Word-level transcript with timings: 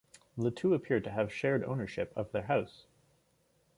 The 0.35 0.49
two 0.49 0.73
appear 0.73 0.99
to 0.99 1.11
have 1.11 1.31
shared 1.31 1.63
ownership 1.63 2.11
of 2.15 2.31
their 2.31 2.41
house. 2.41 2.87